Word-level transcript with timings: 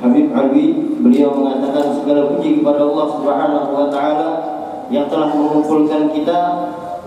Habib 0.00 0.32
Alwi 0.32 0.96
beliau 1.02 1.34
mengatakan 1.36 1.92
segala 1.98 2.32
puji 2.32 2.62
kepada 2.62 2.86
Allah 2.86 3.06
Subhanahu 3.12 3.68
wa 3.74 3.86
taala 3.92 4.30
yang 4.88 5.10
telah 5.10 5.32
mengumpulkan 5.32 6.12
kita 6.14 6.38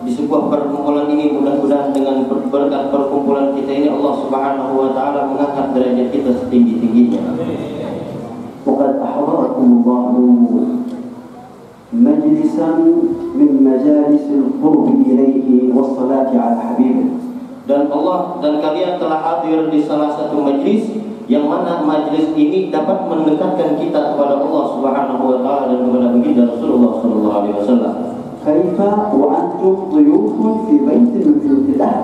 di 0.05 0.12
sebuah 0.13 0.53
perkumpulan 0.53 1.09
ini 1.09 1.34
mudah-mudahan 1.34 1.90
dengan 1.90 2.29
berkat 2.29 2.93
perkumpulan 2.93 3.57
kita 3.57 3.71
ini 3.73 3.88
Allah 3.90 4.13
Subhanahu 4.21 4.73
wa 4.77 4.90
taala 4.93 5.26
mengangkat 5.31 5.73
derajat 5.73 6.07
kita 6.13 6.31
setinggi-tingginya. 6.45 7.23
Waqad 8.66 9.02
ahdarakumullahu 9.02 10.21
majlisan 11.95 12.77
min 13.34 13.49
majalisil 13.63 14.59
qurb 14.62 15.05
ilaihi 15.05 15.71
wassalati 15.73 16.35
ala 16.38 16.73
habibih. 16.73 17.17
Dan 17.65 17.90
Allah 17.90 18.38
dan 18.45 18.62
kalian 18.62 19.02
telah 19.02 19.20
hadir 19.26 19.73
di 19.73 19.81
salah 19.81 20.13
satu 20.13 20.38
majlis 20.38 20.85
yang 21.30 21.46
mana 21.46 21.86
majlis 21.86 22.34
ini 22.34 22.74
dapat 22.74 23.06
mendekatkan 23.06 23.78
kita 23.78 24.00
kepada 24.14 24.34
Allah 24.42 24.64
Subhanahu 24.74 25.22
wa 25.22 25.38
taala 25.45 25.64
dan 25.70 25.79
kepada 25.87 26.06
baginda 26.15 26.43
Rasulullah 26.51 26.93
sallallahu 26.98 27.37
alaihi 27.37 27.56
wasallam. 27.60 27.95
كيف 28.40 28.80
وأنتم 29.12 29.74
ضيوف 29.93 30.37
في 30.65 30.74
بيت 30.80 31.12
من 31.12 31.34
بيوت 31.45 31.66
الله 31.76 31.95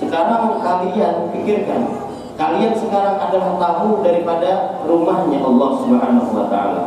Sekarang 0.00 0.56
kalian 0.64 1.28
pikirkan, 1.28 1.84
kalian 2.40 2.72
sekarang 2.72 3.20
adalah 3.20 3.60
tamu 3.60 4.00
daripada 4.00 4.80
rumahnya 4.88 5.44
Allah 5.44 5.70
Subhanahu 5.84 6.32
wa 6.32 6.48
taala. 6.48 6.84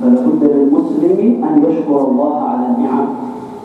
فلابد 0.00 0.42
للمسلم 0.42 1.20
أن 1.44 1.52
يشكر 1.62 1.98
الله 2.08 2.34
على 2.42 2.64
النعم 2.74 3.06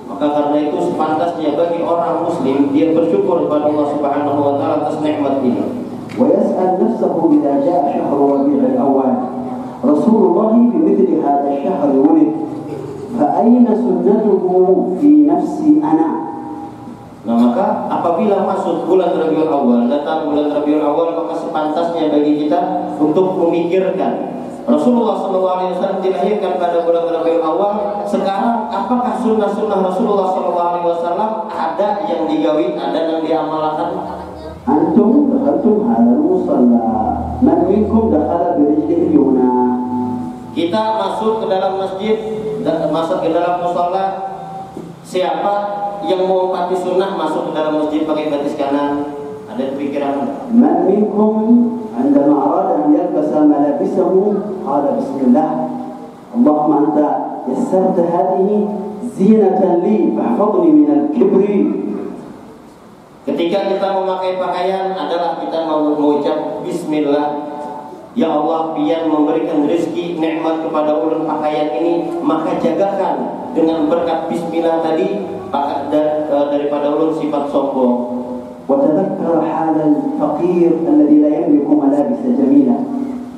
Maka 0.10 0.26
karena 0.36 0.58
itu 0.68 0.78
sepantasnya 0.90 1.56
bagi 1.56 1.80
orang 1.80 2.28
muslim 2.28 2.76
dia 2.76 2.92
bersyukur 2.92 3.48
kepada 3.48 3.72
Allah 3.72 3.88
Subhanahu 3.94 4.40
wa 4.42 4.54
taala 4.60 4.76
atas 4.84 5.00
nikmat 5.00 5.40
ini. 5.46 5.83
ويسأل 6.20 6.70
نفسه 6.84 7.16
إذا 7.32 7.54
جاء 7.66 7.84
شهر 7.98 8.18
ربيع 8.20 8.62
الأول 8.74 9.14
رسول 9.86 10.22
الله 10.26 10.52
في 10.72 10.78
مثل 10.78 11.08
هذا 11.24 11.48
الشهر 11.58 11.90
ولد 11.90 12.32
فأين 13.20 13.68
سنته 13.76 14.88
في 15.02 15.12
نفسي 15.28 15.82
أنا 15.84 16.30
Nah 17.20 17.36
maka 17.36 17.92
apabila 17.92 18.48
masuk 18.48 18.88
bulan 18.88 19.12
Rabiul 19.12 19.52
Awal, 19.52 19.92
datang 19.92 20.32
bulan 20.32 20.56
Rabiul 20.56 20.80
Awal 20.80 21.20
maka 21.20 21.36
sepantasnya 21.36 22.16
bagi 22.16 22.48
kita 22.48 22.90
untuk 22.96 23.36
memikirkan 23.36 24.40
Rasulullah 24.64 25.20
SAW 25.28 26.00
dilahirkan 26.00 26.56
pada 26.56 26.80
bulan 26.88 27.12
Rabiul 27.12 27.44
Awal. 27.44 28.08
Sekarang 28.08 28.72
apakah 28.72 29.20
sunnah-sunnah 29.20 29.84
Rasulullah 29.84 30.32
SAW 30.32 31.52
ada 31.52 31.90
yang 32.08 32.24
digawi, 32.24 32.80
ada 32.80 33.00
yang 33.04 33.20
diamalkan? 33.20 33.90
أنتم 34.70 35.33
دخلتم 35.44 35.76
هذا 35.92 36.12
المصلى 36.18 36.88
من 37.42 37.58
منكم 37.70 38.02
دخل 38.16 38.44
برجله 38.58 39.00
اليمنى 39.08 39.52
Kita 40.50 40.98
masuk 40.98 41.46
ke 41.46 41.46
dalam 41.48 41.78
masjid, 41.78 42.18
dan 42.66 42.90
masuk 42.90 43.22
ke 43.24 43.32
dalam 43.32 43.64
musola. 43.64 44.06
Siapa 45.06 45.54
yang 46.10 46.26
mau 46.26 46.52
pati 46.52 46.76
sunnah 46.76 47.16
masuk 47.16 47.50
ke 47.50 47.52
dalam 47.56 47.80
masjid 47.80 48.04
pakai 48.04 48.34
batis 48.34 48.58
kanan? 48.58 49.08
Ada 49.46 49.78
pikiran? 49.78 50.40
من 50.50 50.76
منكم 50.90 51.34
عندما 51.98 52.36
أراد 52.44 52.70
أن 52.82 52.94
يلبس 52.94 53.30
ملابسه 53.34 54.34
قال 54.68 54.84
بسم 54.98 55.18
الله 55.28 55.52
اللهم 56.36 56.72
أنت 56.74 56.98
يسرت 57.54 57.98
هذه 58.00 58.68
زينة 59.18 59.62
لي 59.84 59.98
فاحفظني 60.18 60.70
من 60.72 60.90
الكبر 60.90 61.44
Ketika 63.28 63.60
kita 63.70 63.88
memakai 63.94 64.42
pakaian 64.42 64.96
adalah 64.96 65.38
kita 65.38 65.68
mau 65.68 65.94
mengucap 65.94 66.64
Bismillah 66.66 67.28
Ya 68.18 68.26
Allah 68.34 68.74
biar 68.74 69.06
memberikan 69.06 69.70
rezeki 69.70 70.18
nikmat 70.18 70.66
kepada 70.66 70.98
ulun 70.98 71.30
pakaian 71.30 71.78
ini 71.78 72.20
Maka 72.26 72.58
jagakan 72.58 73.16
dengan 73.54 73.86
berkat 73.86 74.28
Bismillah 74.34 74.82
tadi 74.82 75.40
maka 75.50 75.90
da- 75.90 76.30
eh, 76.30 76.46
daripada 76.54 76.94
ulun 76.94 77.18
sifat 77.18 77.50
sombong 77.50 78.22
وتذكر 78.70 79.34
حال 79.50 79.76
الفقير 79.82 80.72
الذي 80.86 81.18
لا 81.26 81.32
يملك 81.42 81.66
ملابس 81.66 82.22
جميلة 82.22 82.78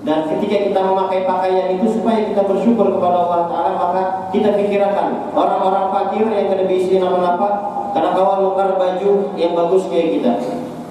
Dan 0.01 0.27
ketika 0.27 0.57
kita 0.67 0.79
memakai 0.81 1.23
pakaian 1.23 1.77
itu 1.77 1.87
supaya 1.87 2.25
kita 2.25 2.43
bersyukur 2.43 2.89
kepada 2.89 3.15
Allah 3.21 3.41
Ta'ala 3.47 3.71
Maka 3.79 4.01
kita 4.35 4.59
pikirkan 4.59 5.31
orang-orang 5.31 5.87
fakir 5.93 6.25
yang 6.27 6.51
tidak 6.51 6.67
bisa 6.67 6.99
apa-apa 6.99 7.49
Karena 7.91 8.09
kawan 8.15 8.39
nukar 8.43 8.69
baju 8.79 9.11
yang 9.35 9.51
bagus 9.51 9.83
kayak 9.91 10.19
kita 10.19 10.33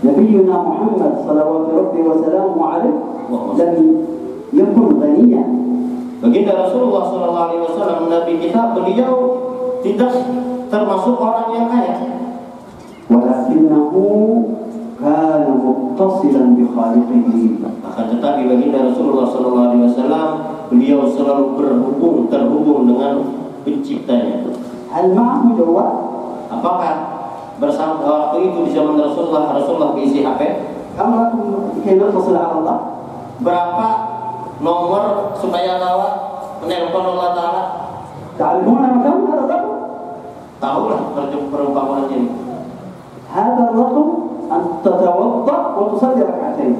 نبينا 0.05 0.55
محمد 0.69 1.13
صلوات 1.29 1.67
ربي 1.77 2.01
وسلامه 2.09 2.59
عليه 2.67 2.97
لم 3.59 3.75
يكن 4.53 4.87
غنيا 5.01 5.45
Baginda 6.21 6.53
Rasulullah 6.53 7.09
SAW 7.09 8.13
Nabi 8.13 8.45
kita 8.45 8.77
beliau 8.77 9.13
tidak 9.81 10.13
termasuk 10.69 11.17
orang 11.17 11.49
yang 11.57 11.67
kaya 11.73 11.97
ولكنه 13.09 13.93
كان 15.01 15.45
متصلا 15.65 16.45
بخالقه 16.61 17.29
akan 17.81 18.05
tetapi 18.17 18.41
baginda 18.53 18.79
Rasulullah 18.93 19.27
SAW 19.33 20.29
beliau 20.69 21.09
selalu 21.09 21.45
berhubung 21.57 22.29
terhubung 22.29 22.85
dengan 22.89 23.25
penciptanya 23.65 24.45
هل 24.91 25.15
معه 25.15 25.45
جوال؟ 25.57 26.04
apakah 26.49 26.93
bersama 27.61 28.01
waktu 28.01 28.49
itu 28.49 28.59
di 28.67 28.71
zaman 28.73 28.97
Rasulullah 28.97 29.53
Rasulullah 29.55 29.93
diisi 29.97 30.21
HP 30.25 30.43
كم 30.91 31.07
رقم 31.17 31.41
لكي 31.81 31.97
نتصل 31.97 32.35
على 32.35 32.55
الله؟ 32.61 32.77
berapa 33.41 33.87
nomor 34.61 35.33
supaya 35.39 35.79
lawat 35.81 36.13
menelpon 36.61 37.05
Allah 37.17 37.29
Ta'ala 37.33 37.63
تعرفون 38.37 38.85
كم 39.01 39.17
هذا 39.31 39.45
الرقم؟ 39.47 39.65
tahulah 40.61 41.01
per- 41.15 41.47
perumpamaannya 41.49 42.11
ini 42.11 42.29
هذا 43.31 43.63
الرقم 43.71 44.07
أن 44.51 44.61
تتوضأ 44.83 45.57
وتصلي 45.79 46.21
ركعتين 46.27 46.73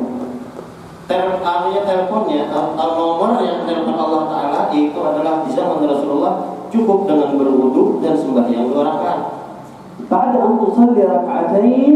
Ter, 1.07 1.27
artinya 1.43 1.83
teleponnya 1.83 2.47
atau 2.51 2.71
atau 2.79 3.19
nomor 3.19 3.43
yang 3.43 3.67
telepon 3.67 3.99
Allah 3.99 4.31
Ta'ala 4.31 4.61
itu 4.71 4.95
adalah 4.95 5.43
di 5.43 5.51
zaman 5.51 5.83
Rasulullah 5.83 6.35
cukup 6.71 7.07
dengan 7.11 7.35
berwudu 7.35 7.99
dan 7.99 8.15
sembahyang 8.15 8.71
dua 8.71 8.83
rakaat. 8.95 9.21
بعد 10.11 10.33
أن 10.37 10.53
تصلي 10.67 11.03
ركعتين 11.07 11.95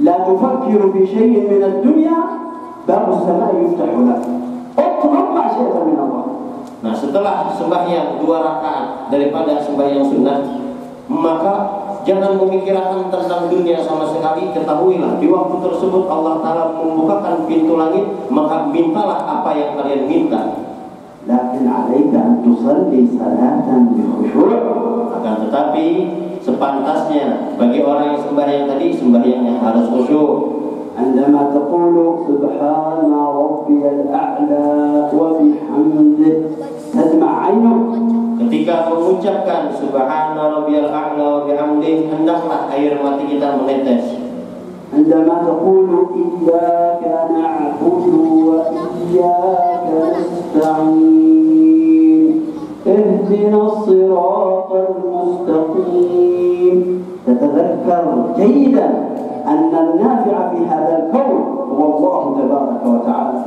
لا 0.00 0.16
تفكر 0.18 0.80
في 0.92 1.06
شيء 1.06 1.34
من 1.50 1.62
الدنيا 1.64 2.18
باب 2.88 3.04
السماء 3.08 3.50
يفتح 3.64 3.90
لك 3.98 4.22
اطلب 4.78 5.26
ما 5.34 5.44
شئت 5.48 5.76
من 5.86 5.98
الله 5.98 6.24
Nah 6.82 6.90
setelah 6.98 7.46
sembahyang 7.54 8.18
dua 8.18 8.42
rakaat 8.42 9.06
daripada 9.06 9.62
sembahyang 9.62 10.02
sunnah 10.02 10.42
maka 11.06 11.54
jangan 12.02 12.34
memikirkan 12.34 13.06
tentang 13.06 13.46
dunia 13.46 13.78
sama 13.78 14.10
sekali 14.10 14.50
ketahuilah 14.50 15.22
di 15.22 15.30
waktu 15.30 15.62
tersebut 15.62 16.10
Allah 16.10 16.42
Ta'ala 16.42 16.74
membukakan 16.82 17.46
pintu 17.46 17.78
langit 17.78 18.02
maka 18.34 18.66
mintalah 18.66 19.22
apa 19.30 19.50
yang 19.54 19.78
kalian 19.78 20.10
minta 20.10 20.42
لكن 21.22 21.62
عليك 21.70 22.10
أن 22.18 22.42
تصلي 22.42 23.00
صلاة 23.14 23.68
بخشوع 23.94 24.58
akan 25.22 25.34
tetapi 25.46 25.86
sepantasnya 26.46 27.56
bagi 27.58 27.80
orang 27.82 28.16
yang 28.16 28.20
sembahyang 28.24 28.64
tadi 28.68 28.86
sembahyangnya 28.96 29.54
harus 29.60 29.86
khusyuk 29.90 30.32
عندما 30.92 31.56
تقول 31.56 31.96
سبحان 32.28 33.08
ربي 33.16 33.80
الأعلى 33.80 34.68
وبحمده 35.16 36.34
تدمع 36.92 37.32
عينك 37.48 37.88
Ketika 38.42 38.92
mengucapkan 38.92 39.72
Subhana 39.72 40.52
rabbiyal 40.52 40.92
a'la 40.92 41.24
wa 41.24 41.48
bihamdih 41.48 42.12
hendaklah 42.12 42.68
air 42.68 43.00
mata 43.00 43.24
kita 43.24 43.56
menetes. 43.56 44.20
عندما 44.92 45.48
تقول 45.48 45.88
إياك 46.20 47.02
نعبد 47.32 48.04
وإياك 48.44 49.88
نستعين 50.52 52.28
اهدنا 52.86 53.60
الصراط 53.62 54.70
المستقيم 54.72 56.35
تتذكر 57.26 58.04
جيدا 58.36 58.88
أن 59.46 59.72
النافع 59.80 60.50
في 60.50 60.66
هذا 60.66 60.92
الكون 61.02 61.40
هو 61.78 61.96
الله 61.96 62.22
تبارك 62.42 62.80
وتعالى 62.86 63.38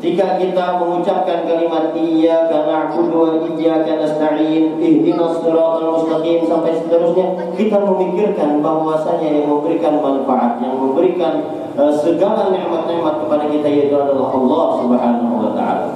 Ketika 0.00 0.40
kita 0.40 0.80
mengucapkan 0.80 1.44
kalimat 1.44 1.92
Iyyaka 1.92 2.64
na'budu 2.64 3.20
wa 3.20 3.30
iyyaka 3.44 4.00
nasta'in 4.00 4.80
ihdinas 4.80 5.44
siratal 5.44 5.92
mustaqim 5.92 6.48
sampai 6.48 6.72
seterusnya 6.72 7.36
kita 7.52 7.76
memikirkan 7.84 8.64
bahwasanya 8.64 9.28
yang 9.28 9.52
memberikan 9.52 10.00
manfaat 10.00 10.56
yang 10.64 10.72
memberikan 10.80 11.44
eh, 11.76 11.92
segala 12.00 12.48
nikmat-nikmat 12.48 13.28
kepada 13.28 13.44
kita 13.52 13.68
yaitu 13.68 13.92
adalah 13.92 14.32
Allah 14.32 14.66
Subhanahu 14.80 15.34
wa 15.36 15.52
taala. 15.52 15.92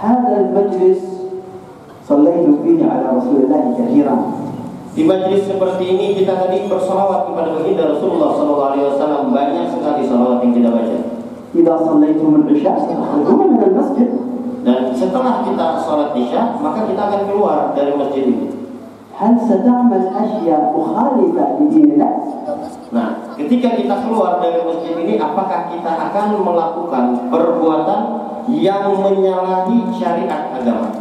هذا 0.00 0.32
المجلس 0.40 1.00
صليت 2.08 2.48
فيه 2.64 2.80
على 2.92 3.06
رسول 3.16 3.36
الله 3.36 3.62
كثيرا 3.78 4.16
Di 4.94 5.02
majelis 5.06 5.46
seperti 5.46 5.84
ini 5.86 6.18
kita 6.18 6.34
tadi 6.34 6.66
bersalawat 6.66 7.30
kepada 7.30 7.54
baginda 7.54 7.94
Rasulullah 7.94 8.34
SAW 8.34 9.30
banyak 9.30 9.70
sekali 9.70 10.02
salawat 10.04 10.42
yang 10.42 10.52
kita 10.54 10.70
baca. 10.70 10.98
إذا 11.50 11.74
صليتم 11.82 12.30
العشاء 12.46 12.76
ستخرجون 12.78 13.46
من 13.50 13.62
المسجد 13.62 14.10
Dan 14.60 14.92
setelah 14.92 15.40
kita 15.40 15.80
sholat 15.82 16.12
isya, 16.12 16.60
maka 16.60 16.84
kita 16.84 17.00
akan 17.00 17.22
keluar 17.32 17.72
dari 17.72 17.96
masjid 17.96 18.28
ini. 18.28 18.46
هل 19.16 19.32
ستعمل 19.40 20.04
أشياء 20.16 20.62
مخالفة 20.76 21.44
لدين 21.58 21.86
الله؟ 21.96 22.12
Nah, 22.92 23.34
ketika 23.40 23.72
kita 23.72 23.94
keluar 24.04 24.38
dari 24.38 24.60
masjid 24.60 24.94
ini, 25.00 25.16
apakah 25.16 25.72
kita 25.72 25.88
akan 25.88 26.44
melakukan 26.44 27.04
perbuatan 27.32 28.00
yang 28.52 28.92
menyalahi 29.00 29.90
syariat 29.96 30.52
agama? 30.52 30.92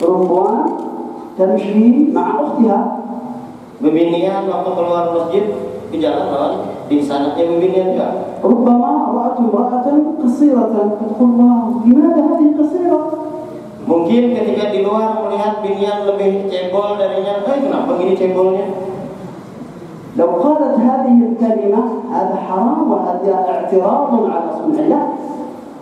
perempuan 0.00 0.64
تمشي 1.38 2.12
مع 2.12 2.26
أختها 2.40 2.93
Bebinian 3.80 4.44
waktu 4.44 4.70
keluar 4.76 5.04
masjid 5.16 5.44
di 5.88 5.96
jalan 5.98 6.26
lawan 6.30 6.54
di 6.86 7.00
sanatnya 7.00 7.48
bebinian 7.48 7.96
juga. 7.96 8.08
ربما 8.40 8.92
رأت 9.12 9.36
امرأة 9.36 9.86
قصيرة 10.24 10.72
تقول 10.72 11.30
واو 11.36 11.84
لماذا 11.84 12.22
هذه 12.24 12.48
قصيرة؟ 12.56 13.00
Mungkin 13.84 14.32
ketika 14.32 14.70
di 14.72 14.80
luar 14.86 15.18
melihat 15.26 15.60
binian 15.60 16.08
lebih 16.08 16.46
cebol 16.48 16.96
darinya, 16.96 17.42
eh 17.44 17.58
kenapa 17.60 17.90
gini 18.00 18.16
cebolnya? 18.16 18.66
لو 20.16 20.26
قالت 20.26 20.74
هذه 20.78 21.16
الكلمة 21.22 21.82
هذا 22.10 22.36
حرام 22.48 22.92
وهذا 22.92 23.34
اعتراض 23.48 24.10
على 24.26 24.48
صنع 24.58 24.78
الله 24.82 25.04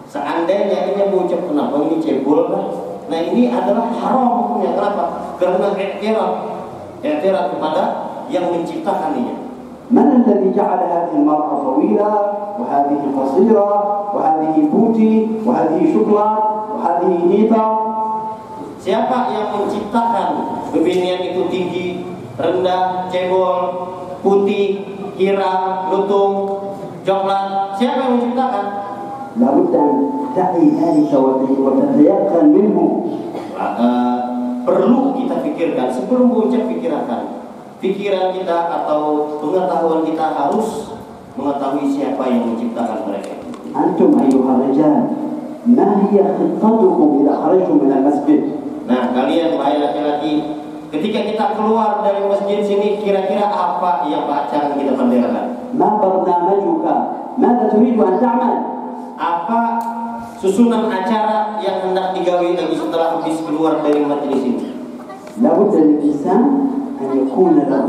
Seandainya 0.09 0.89
ini 0.89 1.13
mengucap 1.13 1.45
kenapa 1.45 1.85
ini 1.85 2.01
cebol 2.01 2.49
kan? 2.49 2.65
Nah 3.13 3.21
ini 3.29 3.53
adalah 3.53 3.93
haram 3.93 4.29
hukumnya. 4.41 4.73
Kenapa? 4.73 5.05
Karena 5.37 5.69
iktiraf, 5.77 6.33
I'tiraf 7.04 7.52
kepada 7.52 7.84
yang 8.32 8.48
menciptakannya. 8.48 9.36
Man 9.92 10.24
alladhi 10.24 10.56
ja'ala 10.56 10.88
hadhihi 10.88 11.20
al-mar'a 11.20 11.56
tawila 11.60 12.12
wa 12.56 12.64
hadhihi 12.64 13.12
qasira 13.12 13.70
wa 14.16 14.20
hadhihi 14.24 14.72
buti 14.72 15.12
wa 15.44 15.52
hadhihi 15.52 15.92
shukla 15.92 16.28
wa 16.72 16.80
hadhihi 16.80 17.28
nita? 17.28 17.66
Siapa 18.80 19.32
yang 19.36 19.48
menciptakan 19.60 20.30
bebinian 20.72 21.20
itu 21.24 21.44
tinggi, 21.52 21.88
rendah, 22.40 23.12
cebol, 23.12 23.60
putih, 24.24 24.88
kira, 25.20 25.88
lutung, 25.92 26.36
coklat? 27.04 27.76
Siapa 27.76 28.00
yang 28.00 28.12
menciptakan? 28.16 28.66
Labudda 29.34 29.82
tahi, 29.82 30.04
ta'i 30.36 30.66
dhalika 30.80 31.18
wa 31.20 31.74
tayaqqan 31.92 32.46
minhu. 32.48 32.86
Ah, 33.60 33.76
ah 33.78 34.03
perlu 34.65 35.17
kita 35.17 35.43
pikirkan 35.45 35.89
sebelum 35.93 36.31
mengucap 36.31 36.65
pikirkan. 36.69 37.23
Pikiran 37.79 38.35
kita 38.35 38.59
atau 38.83 39.01
pengetahuan 39.39 40.03
kita 40.03 40.35
harus 40.35 40.99
mengetahui 41.39 41.87
siapa 41.95 42.23
yang 42.27 42.43
menciptakan 42.53 43.07
mereka. 43.07 43.35
أنتم 43.69 44.17
أيها 44.17 44.51
الرجال 44.57 44.97
ما 45.77 45.89
هي 46.09 46.17
خطتكم 46.25 47.09
إذا 47.21 47.35
خرجتم 47.37 47.77
من 47.85 47.93
المسجد 47.93 48.43
Nah, 48.89 49.13
kalian 49.13 49.61
wahai 49.61 49.85
laki-laki, 49.85 50.41
ketika 50.89 51.21
kita 51.29 51.45
keluar 51.61 52.01
dari 52.01 52.25
masjid 52.25 52.65
sini, 52.65 52.97
kira-kira 53.05 53.45
apa 53.45 54.09
yang 54.09 54.25
akan 54.25 54.81
kita 54.81 54.97
benderakan? 54.97 55.59
ما 55.77 56.01
برنامجك 56.01 56.85
ماذا 57.39 57.65
تريد 57.69 58.01
أن 58.01 58.17
تعمل 58.21 58.55
Apa 59.19 59.72
susunan 60.43 60.87
acara 60.91 61.59
yang 61.63 61.91
hendak 61.91 62.15
digawe 62.15 62.45
lagi 62.45 62.75
setelah 62.77 63.19
habis 63.19 63.39
keluar 63.43 63.83
dari 63.83 64.03
majelis 64.03 64.43
ini? 64.45 64.67
لابد 65.39 65.71
للإنسان 65.71 66.43
أن 66.99 67.09
يكون 67.15 67.63
له 67.71 67.89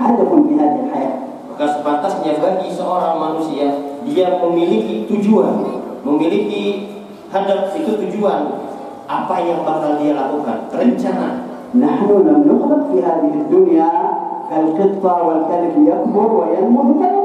هدف 0.00 0.30
في 0.48 0.52
هذه 0.56 0.80
الحياة 0.88 1.16
Maka 1.52 1.74
sepantasnya 1.74 2.38
bagi 2.40 2.72
seorang 2.72 3.18
manusia 3.18 3.68
dia 4.06 4.40
memiliki 4.40 5.10
tujuan, 5.10 5.58
memiliki 6.06 6.86
hadap 7.28 7.74
itu 7.74 7.98
tujuan 7.98 8.62
apa 9.04 9.36
yang 9.42 9.66
bakal 9.66 9.98
dia 10.00 10.14
lakukan, 10.16 10.70
rencana. 10.72 11.48
نحن 11.74 12.08
لم 12.08 12.40
نخلق 12.48 12.92
في 12.92 13.04
هذه 13.04 13.32
الدنيا 13.44 13.92
كالقطة 14.50 15.22
والكلب 15.26 15.74
يكبر 15.88 16.32
وينمو 16.32 16.82
ثم 16.82 17.04
يموت 17.04 17.21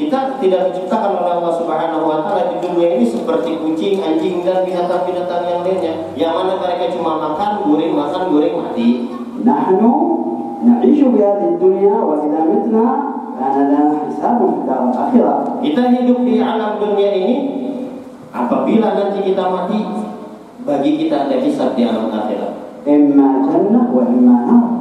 kita 0.00 0.40
tidak 0.40 0.72
diciptakan 0.72 1.12
oleh 1.20 1.32
Allah 1.36 1.52
Subhanahu 1.60 2.08
wa 2.08 2.24
taala 2.24 2.48
di 2.48 2.56
dunia 2.64 2.96
ini 2.96 3.04
seperti 3.04 3.60
kucing, 3.60 4.00
anjing 4.00 4.40
dan 4.40 4.64
binatang-binatang 4.64 5.44
yang 5.44 5.60
lainnya 5.60 5.92
yang 6.16 6.32
mana 6.32 6.56
mereka 6.56 6.88
cuma 6.96 7.20
makan, 7.20 7.68
guring, 7.68 7.92
makan, 7.92 8.32
guring, 8.32 8.56
mati. 8.56 9.12
Nah, 9.44 9.68
na'ishu 10.64 11.12
di 11.12 11.20
dunia, 11.60 12.00
wajibnya 12.00 12.00
wa 12.00 12.16
idza 12.16 12.40
mitna 12.48 12.86
lana 13.36 13.80
hisabun 14.08 14.64
fil 14.64 14.88
akhirat. 14.88 15.60
Kita 15.60 15.82
hidup 15.92 16.18
di 16.24 16.40
alam 16.40 16.80
dunia 16.80 17.10
ini 17.20 17.36
apabila 18.32 18.96
nanti 18.96 19.20
kita 19.20 19.44
mati 19.52 19.84
bagi 20.64 20.96
kita 20.96 21.28
ada 21.28 21.36
hisab 21.44 21.76
di 21.76 21.84
alam 21.84 22.08
akhirat. 22.08 22.56
Emma 22.88 23.44
jannah 23.52 23.84
wa 23.92 24.08
emma 24.08 24.79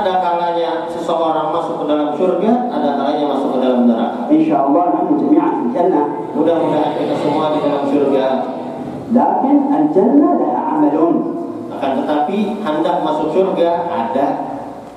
ada 0.00 0.12
kalanya 0.18 0.70
seseorang 0.90 1.54
masuk 1.54 1.82
ke 1.82 1.84
dalam 1.86 2.08
surga, 2.18 2.50
ada 2.72 2.88
kalanya 2.98 3.24
masuk 3.30 3.48
ke 3.54 3.58
dalam 3.62 3.80
neraka. 3.86 4.20
Insya 4.32 4.66
Allah 4.66 4.84
nanti 4.90 5.12
jemaah 5.22 5.50
fil 5.60 5.70
jannah. 5.70 6.06
Mudah-mudahan 6.34 6.92
kita 6.98 7.14
semua 7.22 7.54
di 7.54 7.58
dalam 7.62 7.84
surga. 7.86 8.26
Lakin 9.14 9.56
al-jannah 9.70 10.30
ada 10.34 10.48
amalun. 10.74 11.16
Akan 11.70 11.90
tetapi 12.02 12.36
hendak 12.62 12.96
masuk 13.06 13.28
surga 13.30 13.70
ada 13.86 14.26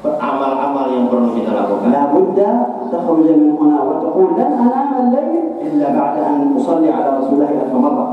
amal-amal 0.07 0.87
yang 0.93 1.05
perlu 1.11 1.35
kita 1.35 1.51
lakukan. 1.51 1.89
La 1.91 2.09
budda 2.09 2.49
takhruj 2.89 3.27
min 3.27 3.53
huna 3.53 3.79
wa 3.83 3.99
taqul 3.99 4.33
lan 4.39 4.51
anama 4.55 4.95
al-layl 5.09 5.57
illa 5.61 5.87
ba'da 5.91 6.21
an 6.23 6.55
usalli 6.55 6.87
ala 6.87 7.21
rasulillah 7.21 7.51
al-marra. 7.67 8.07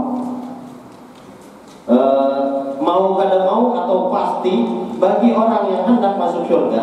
Uh, 1.84 2.53
mau 2.83 3.15
kada 3.19 3.45
mau 3.45 3.75
atau 3.75 4.11
pasti 4.11 4.65
bagi 4.99 5.31
orang 5.31 5.69
yang 5.71 5.83
hendak 5.87 6.15
masuk 6.19 6.47
surga 6.47 6.81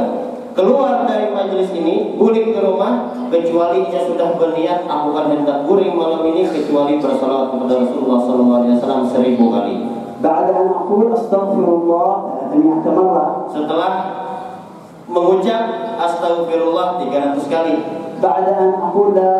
keluar 0.56 1.04
dari 1.04 1.28
majelis 1.36 1.68
ini 1.76 2.16
balik 2.16 2.56
ke 2.56 2.60
rumah 2.64 3.12
kecuali 3.28 3.92
ia 3.92 4.08
sudah 4.08 4.40
berniat 4.40 4.88
aku 4.88 5.12
akan 5.12 5.26
hendak 5.36 5.68
guring 5.68 5.92
malam 5.92 6.24
ini 6.32 6.48
kecuali 6.48 6.96
bersalawat 6.96 7.52
kepada 7.52 7.84
Rasulullah 7.84 8.18
SAW 8.24 9.04
seribu 9.12 9.52
kali 9.52 9.96
بعد 10.16 10.48
أن 10.48 10.72
أقول 10.72 11.12
أستغفر 11.12 11.66
الله 11.68 12.08
300 12.48 12.88
مرة 12.88 13.24
setelah 13.52 13.92
mengucap 15.12 15.62
astagfirullah 16.00 17.04
300 17.04 17.52
kali 17.52 17.76
بعد 18.24 18.46
أن 18.48 18.70
أقول 18.80 19.12
لا 19.12 19.36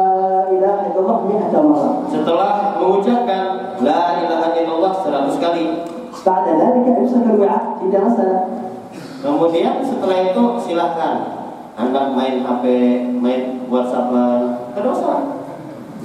إله 0.52 0.76
إلا 0.92 1.00
الله 1.00 1.18
100 1.48 1.56
مرة 1.56 1.90
setelah 2.12 2.76
mengucapkan 2.76 3.42
la 3.80 4.20
ilaha 4.20 4.48
illallah 4.52 4.92
100 5.00 5.40
kali 5.40 5.64
بعد 6.26 6.46
ذلك 6.58 6.84
امسك 6.98 7.24
الوعاء 7.26 7.62
tidak 7.84 8.00
masalah 8.10 8.42
kemudian 9.22 9.82
setelah 9.82 10.18
itu 10.30 10.42
silahkan 10.66 11.14
anda 11.76 12.12
main 12.16 12.40
HP 12.42 12.64
main 13.20 13.64
WhatsAppan 13.70 14.72
tidak 14.74 14.92
usah 14.92 15.18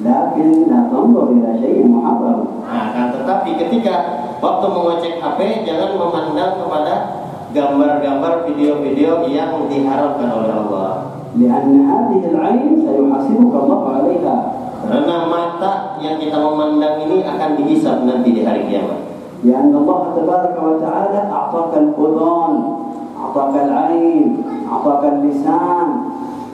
لكن 0.02 0.66
لا 0.66 0.90
تنظر 0.90 1.26
إلى 1.30 1.50
شيء 1.62 1.86
محرم 1.86 2.40
Nah, 2.72 2.88
kan 2.96 3.08
tetapi 3.12 3.54
ketika 3.60 3.96
waktu 4.40 4.66
mengecek 4.72 5.20
HP 5.20 5.68
jangan 5.68 6.00
memandang 6.00 6.56
kepada 6.58 6.94
gambar-gambar 7.52 8.48
video-video 8.48 9.28
yang 9.28 9.68
diharapkan 9.68 10.30
oleh 10.32 10.54
Allah. 10.56 10.92
لأن 11.32 11.72
هذه 11.88 12.22
العين 12.32 12.84
سيحاسبك 12.84 13.54
الله 13.56 13.82
عليها 13.88 14.36
Karena 14.82 15.16
mata 15.30 16.02
yang 16.02 16.18
kita 16.18 16.42
memandang 16.42 17.06
ini 17.06 17.22
akan 17.22 17.54
dihisap 17.62 18.02
nanti 18.02 18.34
di 18.34 18.42
hari 18.42 18.66
kiamat. 18.66 19.05
لأن 19.44 19.76
الله 19.76 20.02
تبارك 20.18 20.56
وتعالى 20.64 21.20
أعطاك 21.34 21.74
الأذن 21.78 22.54
أعطاك 23.22 23.56
العين 23.64 24.44
أعطاك 24.72 25.04
اللسان 25.14 25.88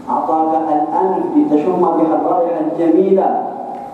أعطاك 0.09 0.53
الأنف 0.71 1.23
لتشم 1.35 1.81
بها 1.81 2.13
الرائحة 2.15 2.59
الجميلة 2.71 3.27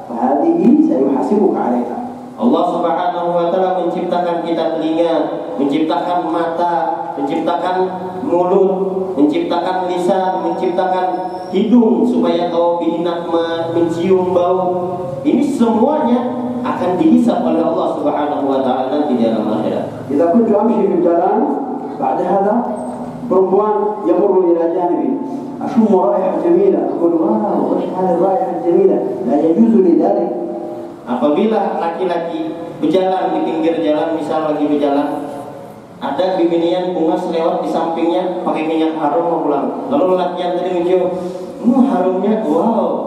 وهذه 0.10 0.60
سيحاسبك 0.90 1.56
عليها 1.58 2.04
Allah 2.34 2.66
Subhanahu 2.66 3.30
wa 3.30 3.46
taala 3.54 3.86
menciptakan 3.86 4.42
kita 4.42 4.76
telinga, 4.82 5.16
menciptakan 5.62 6.34
mata, 6.34 6.74
menciptakan 7.14 7.86
mulut, 8.26 9.14
menciptakan 9.14 9.86
lisan, 9.86 10.42
menciptakan 10.42 11.30
hidung 11.54 12.02
supaya 12.02 12.50
kau 12.50 12.82
bihinakma 12.82 13.70
mencium 13.78 14.34
bau. 14.34 14.98
Ini 15.22 15.46
semuanya 15.46 16.20
akan 16.68 16.90
dihisap 17.00 17.44
oleh 17.44 17.62
Allah 17.62 17.88
Subhanahu 17.98 18.44
wa 18.48 18.60
taala 18.64 18.92
nanti 18.92 19.20
di 19.20 19.26
alam 19.28 19.48
akhirat. 19.50 19.94
إذا 20.12 20.26
كنت 20.26 20.52
أمشي 20.52 20.88
في 20.88 20.94
الجلال 20.94 21.40
بعد 22.00 22.22
هذا 22.22 22.54
بربوان 23.30 23.76
يمر 24.08 24.40
إلى 24.52 24.64
جانبي 24.76 25.10
أشم 25.62 25.96
رائحة 25.96 26.32
جميلة 26.46 26.80
أقول 26.92 27.14
واو 27.14 27.72
وش 27.72 27.84
هذه 27.98 28.14
الرائحة 28.14 28.52
الجميلة 28.60 28.98
لا 29.28 29.36
يجوز 29.42 29.74
لي 29.76 29.94
ذلك 30.04 30.32
Apabila 31.04 31.84
laki-laki 31.84 32.56
berjalan 32.80 33.36
di 33.36 33.40
pinggir 33.44 33.76
jalan, 33.84 34.16
misal 34.16 34.56
lagi 34.56 34.64
berjalan, 34.72 35.28
ada 36.00 36.40
bibinian 36.40 36.96
bunga 36.96 37.20
selewat 37.20 37.60
di 37.60 37.68
sampingnya 37.68 38.40
pakai 38.48 38.64
minyak 38.64 38.96
harum 38.96 39.28
mau 39.28 39.44
pulang. 39.44 39.92
Lalu 39.92 40.16
lelakian 40.16 40.56
tadi 40.56 40.80
mencium, 40.80 41.12
hmm, 41.60 41.92
harumnya, 41.92 42.40
wow. 42.48 43.07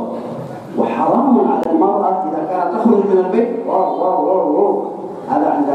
وحرام 0.78 1.34
على 1.48 1.66
المرأة 1.72 2.16
إذا 2.28 2.42
كانت 2.50 2.68
تخرج 2.74 3.02
من 3.08 3.18
البيت 3.26 3.50
واو 3.66 3.88
واو 4.00 4.18
واو 4.26 4.46
واو 4.56 4.72
هذا 5.30 5.46
عند 5.50 5.70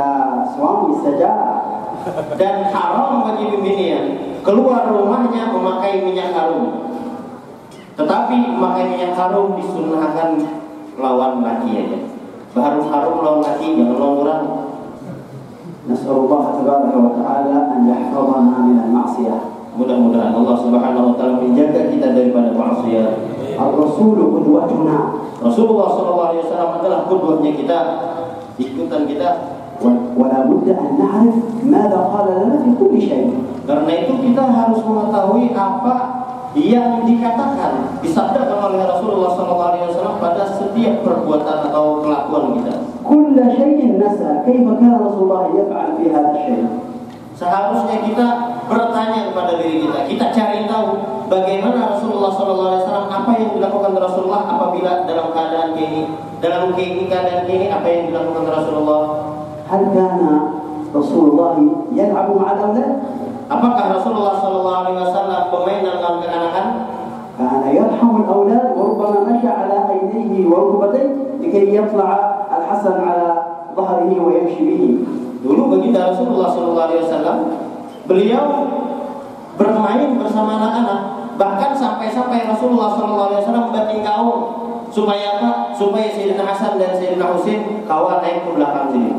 سوامي 0.57 0.89
السجارة 0.95 1.49
Dan 2.33 2.65
haram 2.73 3.21
bagi 3.29 3.45
bibinian 3.53 4.41
keluar 4.41 4.89
rumahnya 4.89 5.53
memakai 5.53 6.01
minyak 6.01 6.33
harum. 6.33 6.89
Tetapi 7.93 8.57
memakai 8.57 8.89
minyak 8.89 9.13
harum 9.13 9.53
disunahkan 9.53 10.41
lawan 10.97 11.45
laki 11.45 11.77
aja. 11.77 11.99
Harum-harum 12.57 13.21
lawan 13.21 13.41
laki 13.45 13.77
jangan 13.77 13.97
lawan 14.01 14.17
orang. 14.25 14.45
نسأل 15.81 16.13
الله 16.13 16.43
تبارك 16.61 16.93
وتعالى 16.93 17.57
أن 17.73 17.81
يحفظنا 17.89 18.57
من 18.69 18.77
المعصية 18.85 19.37
Mudah-mudahan 19.71 20.35
Allah 20.35 20.55
Subhanahu 20.61 21.04
Rasulullah 23.96 24.28
qudwatuna. 24.28 24.98
Rasulullah 25.40 25.88
sallallahu 25.88 26.26
alaihi 26.28 26.42
wasallam 26.44 26.70
adalah 26.84 27.00
qudwahnya 27.08 27.50
kita, 27.56 27.78
ikutan 28.60 29.08
kita. 29.08 29.28
Wala 30.16 30.48
budda 30.48 30.72
an 30.76 31.00
na'rif 31.00 31.36
madza 31.64 32.00
qala 32.12 32.32
lana 32.44 32.56
fi 32.60 32.70
kulli 32.76 33.00
syai. 33.00 33.32
Karena 33.64 33.92
itu 34.04 34.12
kita 34.20 34.42
harus 34.52 34.80
mengetahui 34.84 35.56
apa 35.56 35.94
yang 36.56 37.04
dikatakan 37.04 38.00
disabdakan 38.00 38.72
oleh 38.72 38.84
Rasulullah 38.84 39.32
saw 39.32 40.16
pada 40.20 40.44
setiap 40.44 41.04
perbuatan 41.04 41.72
atau 41.72 42.04
kelakuan 42.04 42.60
kita. 42.60 42.74
Kullu 43.00 43.44
syai'in 43.56 43.96
nasa 43.96 44.44
kaifa 44.44 44.76
kana 44.76 45.00
Rasulullah 45.00 45.52
yaf'al 45.56 45.96
fi 46.00 46.04
hadha 46.12 46.36
syai'. 46.36 46.68
Seharusnya 47.36 48.00
kita 48.00 48.26
bertanya 48.64 49.28
kepada 49.28 49.60
diri 49.60 49.84
kita, 49.84 50.08
kita 50.08 50.26
cari 50.32 50.64
tahu 50.64 50.88
bagaimana 51.28 51.92
Rasul 51.92 52.05
Rasulullah 52.15 52.31
sallallahu 52.35 52.69
alaihi 52.71 52.83
wasallam 52.87 53.07
apa 53.11 53.31
yang 53.35 53.49
dilakukan 53.59 53.91
Rasulullah 53.99 54.41
apabila 54.47 54.91
dalam 55.03 55.27
keadaan 55.35 55.71
ini, 55.75 56.01
dalam 56.39 56.71
keadaan 56.75 57.43
ini 57.47 57.67
apa 57.67 57.87
yang 57.87 58.03
dilakukan 58.11 58.45
Rasulullah 58.47 59.01
هل 59.71 59.87
كان 59.95 60.19
رسول 60.91 61.23
الله 61.31 61.55
يلعب 61.95 62.27
مع 62.35 62.47
الأولاد؟ 62.51 62.91
Apakah 63.51 63.99
Rasulullah 63.99 64.35
Shallallahu 64.39 64.79
Alaihi 64.83 64.99
Wasallam 64.99 65.41
permainan 65.47 65.95
dalam 65.99 66.19
kekanakan? 66.23 66.67
كان 67.39 67.63
يرحم 67.75 68.11
الأولاد 68.21 68.77
وربما 68.77 69.19
مشى 69.31 69.47
على 69.47 69.77
أيديه 69.89 70.47
وركبتيه 70.51 71.09
لكي 71.41 71.75
يطلع 71.75 72.09
الحسن 72.57 72.95
على 73.01 73.27
ظهره 73.75 74.11
ويمشي 74.19 74.61
به 74.67 74.83
Dulu 75.41 75.73
baginda 75.73 76.13
Rasulullah 76.13 76.53
Shallallahu 76.53 76.85
Alaihi 76.85 77.01
Wasallam 77.01 77.37
beliau 78.05 78.45
bermain 79.57 80.21
bersama 80.21 80.61
anak-anak 80.61 81.01
bahkan 81.35 81.71
sampai-sampai 81.75 82.45
Rasulullah 82.45 82.95
Shallallahu 82.95 83.29
Alaihi 83.31 83.41
Wasallam 83.45 83.65
banting 83.73 84.01
gaung 84.03 84.41
supaya 84.91 85.39
apa? 85.39 85.49
Supaya 85.75 86.07
Sayyidina 86.11 86.43
Hasan 86.43 86.77
dan 86.77 86.95
Sayyidina 86.95 87.31
Husain 87.31 87.83
kawan 87.87 88.19
naik 88.21 88.47
ke 88.47 88.51
belakang 88.55 88.87
sini. 88.91 89.13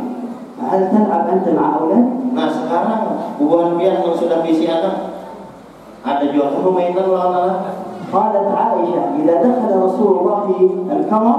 هل 0.62 0.94
تلعب 0.94 1.26
أنت 1.26 1.58
مع 1.58 1.66
أولاد؟ 1.74 2.06
Nah 2.38 2.46
sekarang 2.46 3.02
bubuhan 3.34 3.74
pian 3.82 3.98
yang 3.98 4.14
sudah 4.14 4.46
bisi 4.46 4.70
anak 4.70 5.10
ada 6.06 6.22
juga 6.30 6.54
permainan 6.54 7.10
lawan 7.10 7.34
anak. 7.34 7.60
قالت 8.12 8.48
عائشة 8.52 9.02
إذا 9.24 9.34
دخل 9.40 9.70
رسول 9.82 10.12
الله 10.18 10.44
الكمر 10.92 11.38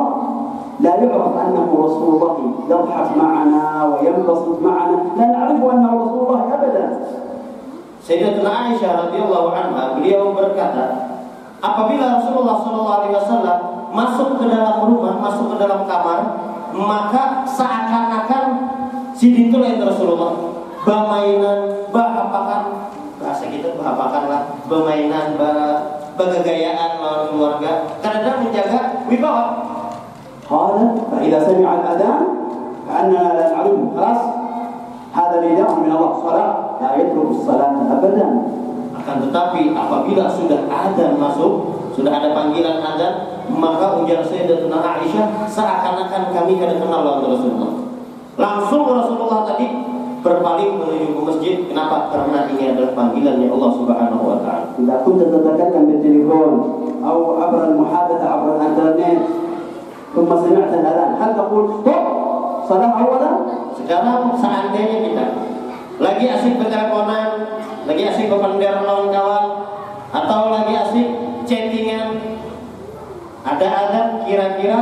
لا 0.80 0.94
يعرف 0.96 1.34
أنه 1.38 1.68
رسول 1.86 2.10
الله 2.16 2.36
يضحك 2.70 3.10
معنا 3.18 3.66
وينبسط 3.86 4.58
معنا 4.62 4.98
لا 5.18 5.26
نعرف 5.26 5.60
أنه 5.74 5.92
رسول 6.04 6.22
الله 6.26 6.42
أبدا 6.54 6.86
Sayyidatuna 8.08 8.52
Aisyah 8.68 9.08
radhiyallahu 9.08 9.56
anha 9.56 9.96
beliau 9.96 10.36
berkata, 10.36 11.16
apabila 11.64 12.20
Rasulullah 12.20 12.60
Shallallahu 12.60 12.96
alaihi 13.00 13.16
wasallam 13.16 13.58
masuk 13.96 14.30
ke 14.44 14.46
dalam 14.52 14.84
rumah, 14.84 15.16
masuk 15.24 15.56
ke 15.56 15.56
dalam 15.56 15.88
kamar, 15.88 16.20
maka 16.76 17.48
seakan-akan 17.48 18.46
si 19.16 19.32
dintul 19.32 19.64
yang 19.64 19.80
Rasulullah 19.80 20.36
bermainan, 20.84 21.88
bahapakan 21.96 22.92
bahasa 23.24 23.48
kita 23.48 23.72
bahapakan 23.80 24.24
lah, 24.28 24.42
bermainan, 24.68 25.40
bah, 25.40 26.04
bagagayaan 26.20 27.00
lawan 27.00 27.32
keluarga 27.32 27.72
karena 28.04 28.32
menjaga 28.44 29.08
wibawa. 29.08 29.74
قالت 30.50 31.08
فإذا 31.12 31.40
سمع 31.48 31.74
الأذان 31.74 32.22
كأننا 32.88 33.34
لا 33.34 33.46
نعلمه 33.56 33.92
خلاص 33.96 34.22
هذا 35.14 35.36
نداء 35.42 35.72
من 35.80 35.92
الله 35.92 36.14
صلاة 36.22 36.54
لا 36.82 36.90
يترك 37.00 37.30
الصلاة 37.30 37.76
أبدا 38.00 38.28
Akan 38.94 39.26
tetapi 39.26 39.74
apabila 39.74 40.30
sudah 40.30 40.70
ada 40.70 41.18
masuk, 41.18 41.54
sudah 41.98 42.14
ada 42.14 42.30
panggilan 42.32 42.78
azan, 42.78 43.44
maka 43.52 44.00
ujar 44.00 44.22
Sayyidatuna 44.22 44.80
Aisyah 44.80 45.50
seakan-akan 45.50 46.30
kami 46.30 46.62
kada 46.62 46.78
kenal 46.78 47.02
lawan 47.02 47.26
Rasulullah. 47.26 47.74
Langsung 48.38 48.86
Rasulullah 48.86 49.50
tadi 49.50 49.66
berpaling 50.24 50.80
menuju 50.80 51.08
ke 51.10 51.22
masjid. 51.26 51.56
Kenapa? 51.68 52.14
Karena 52.16 52.48
ini 52.48 52.64
adalah 52.72 52.96
panggilannya 52.96 53.48
Allah 53.52 53.72
Subhanahu 53.76 54.24
wa 54.24 54.38
taala. 54.40 54.64
إذا 54.80 54.96
كنت 55.06 55.22
تتكلم 55.30 55.84
بالتليفون 55.86 56.52
أو 57.06 57.18
عبر 57.42 57.60
المحادثة 57.64 58.26
عبر 58.26 58.48
الإنترنت 58.56 59.22
ثم 60.16 60.30
سمعت 60.30 60.74
الأذان 60.74 61.12
هل 61.22 61.30
تقول 61.36 61.64
طب 61.86 62.04
صلاة 62.70 62.94
أولا 63.06 63.32
Sekarang 63.74 64.38
seandainya 64.38 64.98
kita 65.12 65.26
lagi 65.99 66.25
asik 66.31 66.55
berteleponan, 66.63 67.31
lagi 67.85 68.03
asik 68.07 68.31
berpendar 68.31 68.87
lawan 68.87 69.11
kawan, 69.11 69.47
atau 70.15 70.41
lagi 70.55 70.75
asik 70.79 71.09
chattingan, 71.43 72.39
ada-ada 73.43 74.23
kira-kira 74.23 74.79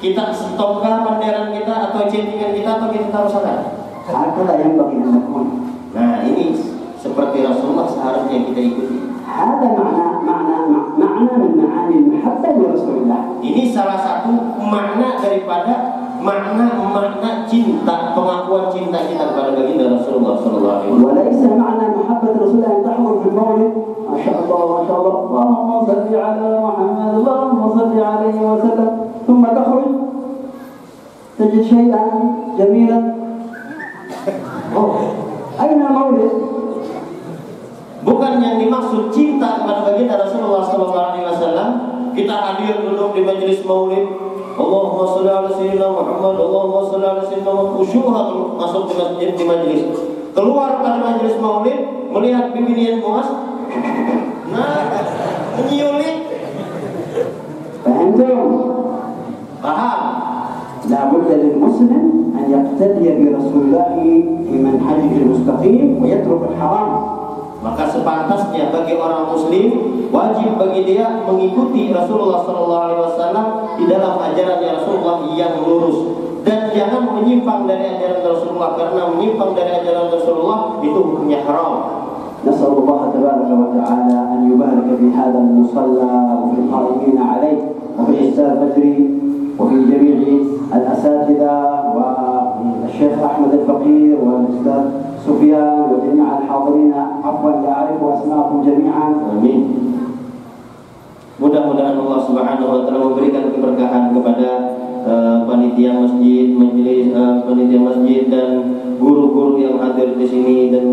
kita 0.00 0.34
stopkah 0.34 1.06
penderan 1.06 1.54
kita 1.54 1.74
atau 1.92 2.08
chattingan 2.08 2.56
kita 2.56 2.70
atau 2.80 2.88
kita 2.90 3.06
taruh 3.12 3.30
sana? 3.30 3.54
Ada 4.02 4.58
yang 4.58 4.74
bagian 4.74 5.14
hukum. 5.14 5.46
Nah 5.94 6.26
ini 6.26 6.58
seperti 6.98 7.46
Rasulullah 7.46 7.86
seharusnya 7.86 8.50
kita 8.50 8.60
ikuti. 8.60 8.98
Ada 9.22 9.68
makna 9.78 10.06
makna 10.26 10.56
makna 10.66 10.98
makna 10.98 11.38
makna 11.54 11.96
makna 12.18 12.48
Rasulullah. 12.50 13.20
Ini 13.38 13.62
salah 13.70 14.02
satu 14.02 14.58
makna 14.58 15.22
daripada 15.22 16.01
makna-makna 16.21 17.45
cinta, 17.45 18.11
pengakuan 18.17 18.67
cinta 18.73 19.05
kita 19.05 19.23
kepada 19.31 19.53
baginda 19.53 19.85
Rasulullah 19.93 20.35
Sallallahu 20.41 20.75
Alaihi 20.75 20.89
Wasallam. 20.91 21.05
وليس 21.07 21.41
معنى 21.45 21.85
محبة 21.93 22.33
رسول 22.41 22.57
الله 22.59 22.73
أن 22.73 22.83
تحضر 22.83 23.13
في 23.21 23.27
المولد 23.29 23.73
ما 24.09 24.17
شاء 24.23 24.37
الله 24.43 24.61
ما 24.65 24.79
شاء 24.87 24.97
الله 24.97 25.15
اللهم 25.27 25.69
صل 25.85 26.09
على 26.15 26.47
محمد 26.63 27.09
اللهم 27.21 27.59
صل 27.77 27.95
عليه 27.95 28.37
وسلم 28.41 28.91
ثم 29.27 29.43
تخرج 29.45 29.87
تجد 31.37 31.61
شيئا 31.61 32.03
جميلا 32.57 32.99
أوه. 34.75 34.95
أين 35.61 35.79
المولد؟ 35.81 36.33
Bukan 38.07 38.39
yang 38.39 38.55
dimaksud 38.55 39.11
cinta 39.11 39.59
kepada 39.59 39.83
baginda 39.83 40.15
Rasulullah 40.15 40.63
Sallallahu 40.63 41.07
Alaihi 41.11 41.27
Wasallam. 41.27 41.69
Kita 42.15 42.35
hadir 42.39 42.79
duduk 42.87 43.11
di 43.11 43.21
majelis 43.27 43.59
maulid. 43.67 44.07
اللهم 44.52 44.98
صل 45.06 45.28
على 45.28 45.48
سيدنا 45.58 45.88
محمد 45.88 46.36
اللهم 46.40 46.76
صل 46.92 47.02
على 47.04 47.22
سيدنا 47.28 47.52
محمد. 47.52 47.72
خشوها 47.80 48.22
masuk 48.60 48.82
ke 48.90 48.94
masjid 49.00 49.30
di 49.32 49.44
majelis 49.48 49.82
keluar 50.36 50.80
pada 50.84 51.00
majelis 51.00 51.36
maulid 51.40 51.80
melihat 52.12 52.52
pimpinan 52.52 53.00
muas. 53.00 53.28
Nah 54.52 54.92
menyulit. 55.56 56.22
لابد 60.92 61.28
للمسلم 61.30 62.04
ان 62.38 62.44
يقتدي 62.50 63.08
برسول 63.08 63.62
الله 63.62 63.94
في 64.50 64.54
منهجه 64.58 65.22
المستقيم 65.22 66.02
ويترك 66.02 66.40
الحرام 66.50 67.21
Maka 67.61 67.89
sepantasnya 67.89 68.69
bagi 68.69 68.93
orang 68.93 69.33
muslim 69.33 69.67
wajib 70.13 70.55
bagi 70.61 70.81
dia 70.85 71.25
mengikuti 71.25 71.89
Rasulullah 71.89 72.45
Sallallahu 72.45 72.83
Alaihi 72.85 73.01
Wasallam 73.01 73.45
di 73.75 73.85
dalam 73.89 74.13
ajaran 74.21 74.61
Rasulullah 74.61 75.17
yang 75.33 75.53
lurus 75.65 75.97
dan 76.47 76.71
jangan 76.71 77.11
menyimpang 77.11 77.67
dari 77.67 77.97
ajaran 77.97 78.23
Rasulullah 78.23 78.77
karena 78.79 79.01
menyimpang 79.11 79.51
dari 79.57 79.71
ajaran 79.83 80.07
Rasulullah 80.13 80.79
itu 80.79 80.99
hukumnya 81.01 81.43
haram. 81.43 81.97
نسأل 82.45 82.73
الله 82.79 82.99
تبارك 83.17 83.49
وتعالى 83.49 84.17
أن 84.33 84.51
يبارك 84.53 84.87
في 84.99 85.07
هذا 85.09 85.39
المصلى 85.39 86.13
وفي 86.43 86.57
القائمين 86.61 87.17
عليه 87.17 87.59
وفي 87.99 88.11
الأستاذ 88.11 88.55
بدري 88.55 89.09
وفي 89.59 89.75
جميع 89.75 90.17
الأساتذة 90.75 91.55
والشيخ 91.95 93.13
أحمد 93.23 93.51
الفقير 93.53 94.17
والأستاذ 94.23 94.83
سفيان 95.27 95.79
وجميع 95.91 96.25
الحاضرين 96.37 96.93
عفوا 97.23 97.51
لا 97.51 97.69
أعرف 97.71 97.99
أسماءكم 98.03 98.57
جميعا 98.65 99.07
Amin. 99.37 99.59
Mudah-mudahan 101.37 101.93
Allah 102.01 102.19
Subhanahu 102.25 102.65
wa 102.65 102.79
taala 102.81 103.13
memberikan 103.13 103.53
keberkahan 103.53 104.09
kepada 104.09 104.49
eh, 105.05 105.37
panitia 105.45 105.93
masjid, 105.93 106.49
majelis 106.49 107.13
eh, 107.13 107.35
panitia 107.45 107.77
masjid 107.77 108.21
dan 108.25 108.49
guru-guru 108.97 109.61
yang 109.61 109.77
yang 109.77 109.93
hadir 109.93 110.17
di 110.17 110.25
sini 110.25 110.73
dan 110.73 110.85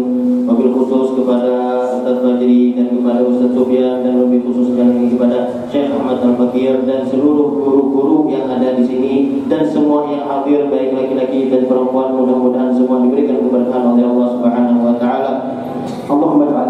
mobil 0.44 0.68
khusus 0.76 1.16
kepada 1.16 1.56
Ustaz 1.96 2.20
Fajri 2.20 2.76
dan 2.76 2.92
kepada 2.92 3.24
Ustaz 3.24 3.56
Sufyan 3.56 4.04
dan 4.04 4.20
lebih 4.20 4.44
khususnya 4.44 4.84
lagi 4.84 5.08
kepada 5.16 5.38
Syekh 5.72 5.88
Ahmad 5.88 6.20
Al-Fakir 6.20 6.84
dan 6.84 7.08
seluruh 7.08 7.56
guru-guru 7.56 8.28
yang 8.28 8.52
ada 8.52 8.76
di 8.76 8.84
sini 8.84 9.14
dan 9.48 9.64
semua 9.64 10.04
yang 10.12 10.28
hadir 10.28 10.68
baik 10.68 10.92
laki-laki 10.92 11.48
dan 11.48 11.64
perempuan 11.64 12.12
mudah-mudahan 12.12 12.76
semua 12.76 13.00
diberikan 13.08 13.17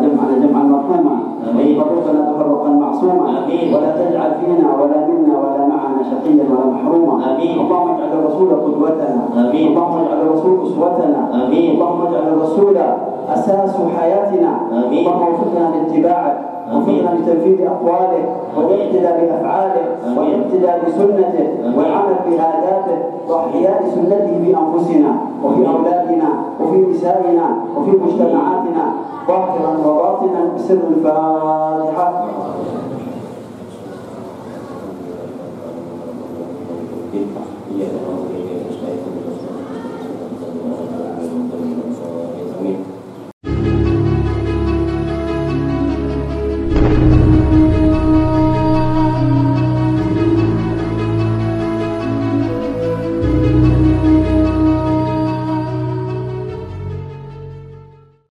جمعنا 0.09 0.35
جمعا 0.43 0.63
مرحوما. 0.63 1.15
وتفرقنا 1.57 2.21
تفرقا 2.31 2.69
معصوما. 2.69 3.25
ولا 3.73 3.91
تجعل 3.99 4.31
فينا 4.39 4.67
ولا 4.79 4.97
منا 5.07 5.33
ولا 5.39 5.63
معنا 5.67 6.01
شقيا 6.11 6.45
ولا 6.51 6.65
محروما. 6.73 7.15
اللهم 7.39 7.89
اجعل 7.95 8.11
الرسول 8.19 8.49
قدوتنا. 8.49 9.21
اللهم 9.35 9.97
اجعل 10.01 10.19
الرسول 10.21 10.55
أسوتنا. 10.67 11.21
اللهم 11.51 12.01
اجعل 12.07 12.27
الرسول 12.33 12.77
أساس 13.29 13.75
حياتنا. 13.97 14.51
اللهم 14.71 15.21
وفقنا 15.27 15.63
لاتباعه 15.75 16.33
آمين. 16.69 16.81
وفقنا 16.81 17.09
لتنفيذ 17.19 17.67
أقواله 17.67 18.23
والاقتداء 18.57 19.15
بأفعاله. 19.25 19.85
والاقتداء 20.17 20.75
بسنته. 20.87 21.47
والعمل 21.77 22.15
بآدابه 22.25 22.97
وإحياء 23.29 23.79
سنته 23.95 24.43
في 24.43 24.49
أنفسنا 24.57 25.11
وفي. 25.43 25.67
أولادنا 25.67 26.29
وفي 26.61 26.77
نسائنا 26.77 27.47
وفي 27.77 27.91
مجتمعاتنا 27.91 28.85
ظاهرا 29.27 29.71
وباطنا 29.87 30.41
بسر 30.55 30.79
الفاتحة 30.89 32.25